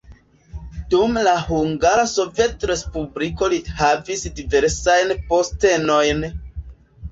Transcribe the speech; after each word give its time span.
Dum 0.93 1.19
la 1.27 1.33
Hungara 1.49 2.05
Sovetrespubliko 2.13 3.51
li 3.55 3.61
havis 3.83 4.27
diversajn 4.41 5.15
postenojn. 5.31 6.29